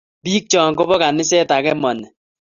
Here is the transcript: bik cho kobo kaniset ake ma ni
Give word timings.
bik 0.23 0.43
cho 0.51 0.61
kobo 0.77 0.95
kaniset 1.01 1.49
ake 1.57 1.73
ma 1.81 1.91
ni 1.97 2.07